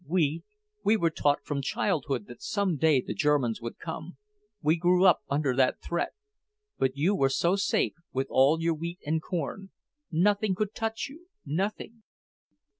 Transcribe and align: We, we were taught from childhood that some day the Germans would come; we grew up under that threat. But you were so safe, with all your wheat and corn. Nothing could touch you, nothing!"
We, 0.07 0.41
we 0.83 0.97
were 0.97 1.11
taught 1.11 1.43
from 1.45 1.61
childhood 1.61 2.25
that 2.25 2.41
some 2.41 2.75
day 2.75 3.01
the 3.01 3.13
Germans 3.13 3.61
would 3.61 3.77
come; 3.77 4.17
we 4.59 4.75
grew 4.75 5.05
up 5.05 5.19
under 5.29 5.55
that 5.55 5.79
threat. 5.79 6.13
But 6.79 6.97
you 6.97 7.13
were 7.13 7.29
so 7.29 7.55
safe, 7.55 7.93
with 8.11 8.25
all 8.31 8.59
your 8.59 8.73
wheat 8.73 8.97
and 9.05 9.21
corn. 9.21 9.69
Nothing 10.09 10.55
could 10.55 10.73
touch 10.73 11.07
you, 11.07 11.27
nothing!" 11.45 12.01